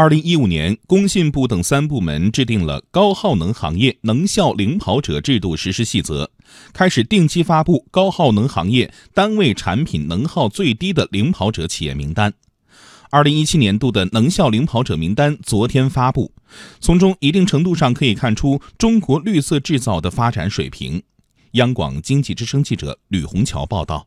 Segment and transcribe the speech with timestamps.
[0.00, 6.30] 二零一五年，工信部等三部门制定了高耗能行业能效领跑者制度实施细则，
[6.72, 12.32] 开始定期发布高耗能行业单位产品能耗最低的领跑者企业名单。
[13.10, 16.32] 二零一七年度的能效领跑者名单昨天发布，
[16.80, 21.02] 从中一定程度上可以看出中国绿色制造的发展水平。
[21.52, 24.06] 央广经济之声记者吕红桥报道。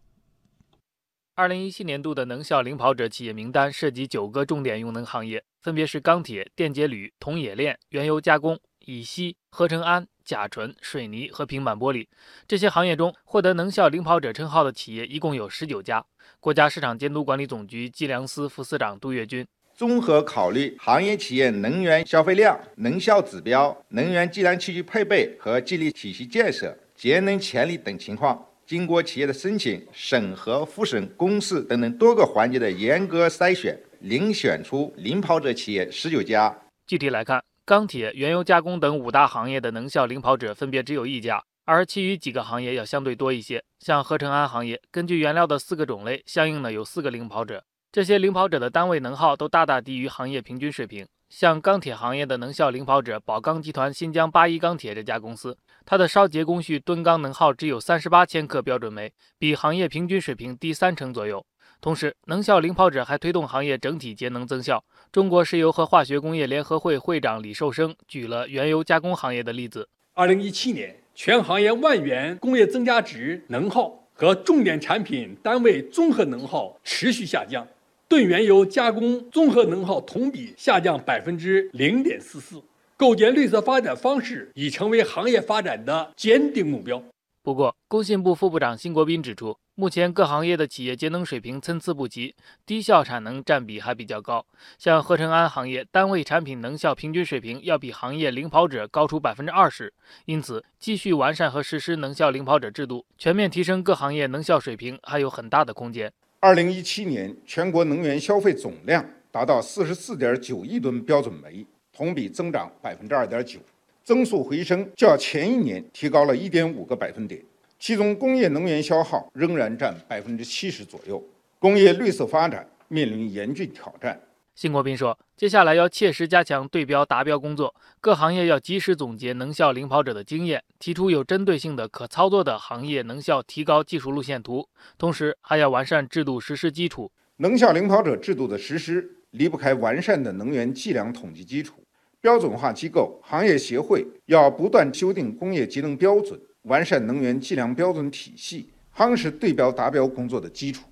[1.36, 12.06] 二零一七年度的能效领跑者企业名单涉及九个重点用能行业，分别是钢铁、电解铝、铜冶炼、原油加工、乙烯、合成氨、甲醇、水泥和平板玻璃。
[12.48, 16.06] 这些行业中，获得能效领跑者称号的企业一共有十九家。
[16.40, 19.44] 国家市场监督管理总局计量司副司长杜月军：
[19.74, 28.50] 综合考虑行业企业能源消费量、能效指标、能源计量器具配备和激励体系建设、节能潜力等情况。
[28.66, 36.58] 经过企业的申请、审核、复审、公示等等多个环节的严格筛选，遴选出领跑者企业十九家。
[36.88, 43.62] 具体来看，钢铁、原油加工等五大行业的能效领跑者分别只有一家，而其余几个行业要相对多一些。
[43.80, 51.06] 像合成氨行业，根据原料的四个种类，相应的有四个领跑者，这些领跑者的单位能耗都大大低于行业平均水平。
[51.36, 61.44] 像钢铁行业的能效领跑者宝钢集团新疆八一钢铁这家公司，它的烧结工序吨钢能耗只有三十八千克标准煤，比行业平均水平低三成左右。
[61.82, 64.86] 同时，能效领跑者还推动行业整体节能增效。
[65.12, 77.68] 中国石油和化学工业联合会会长李寿生举了原油加工行业的例子：二零一七年，全行业万元工业增加值能耗和重点产品单位综合能耗持续下降。
[78.14, 82.62] 吨原油加工综合能耗同比下降百分之零点四四，
[82.96, 87.04] 构建绿色发展方式已成为行业发展的坚定目标。
[87.42, 92.36] 不过，工信部副部长辛国斌指出，目前各行业的企业节能水平参差不齐，
[92.68, 94.46] 低效产能占比还比较高。
[94.78, 99.92] 像合成氨行业，单位产品能效平均水平要比行业领跑者高出百分之二十。
[100.26, 106.14] 因此，继续完善和实施能效领跑者制度，全面提升各行业能效水平，还有很大的空间。
[106.44, 113.62] 二零一七年全国能源消费总量达到四十四点九亿吨标准煤，同比增长百分之二点九，
[114.04, 117.42] 增速回升较前一年提高了一点五个百分点。
[117.80, 121.24] 其中，工业能源消耗仍然占百分之七十左右，
[121.60, 124.20] 工业绿色发展面临严峻挑战。
[124.56, 134.70] 辛国斌说：“接下来要切实加强对标达标工作，各行业要及时总结能效领跑者的经验，提出有针对性的、可操作的行业能效提高技术路线图。
[134.96, 137.12] 同时，还要完善制度实施基础。
[137.38, 141.84] 能效领跑者制度的实施离不开完善的能源计量统计基础。
[142.22, 150.84] 标准化机构、行业协会要不断修订工业节能标准，完善能源计量标准体系，夯实对标达标工作的基础。”